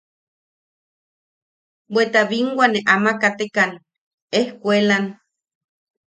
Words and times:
Bweta 1.91 2.21
binwa 2.29 2.65
ne 2.69 2.79
ama 2.93 3.11
katekan 3.21 3.71
ejkuelan. 4.39 5.05